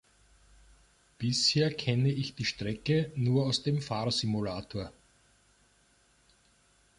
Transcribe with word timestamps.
Bisher 1.19 1.71
kenne 1.71 2.09
ich 2.11 2.33
die 2.33 2.45
Strecke 2.45 3.11
nur 3.15 3.45
aus 3.45 3.61
dem 3.61 3.83
Fahrsimulator. 3.83 4.91